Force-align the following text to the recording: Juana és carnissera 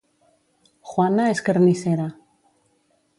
Juana 0.93 1.27
és 1.33 1.43
carnissera 1.49 2.11